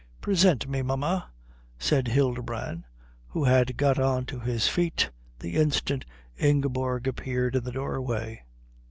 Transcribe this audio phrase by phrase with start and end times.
[0.19, 1.29] "Present me, mamma,"
[1.77, 2.85] said Hildebrand,
[3.27, 6.05] who had got on to his feet the instant
[6.39, 8.41] Ingeborg appeared in the doorway.